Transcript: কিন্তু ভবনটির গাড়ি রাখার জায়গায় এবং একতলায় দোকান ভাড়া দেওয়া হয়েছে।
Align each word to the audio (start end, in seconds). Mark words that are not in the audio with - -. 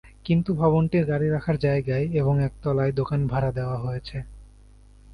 কিন্তু 0.25 0.49
ভবনটির 0.53 1.03
গাড়ি 1.05 1.27
রাখার 1.29 1.57
জায়গায় 1.57 2.05
এবং 2.13 2.35
একতলায় 2.43 2.93
দোকান 2.99 3.21
ভাড়া 3.27 3.51
দেওয়া 3.51 3.77
হয়েছে। 3.77 4.17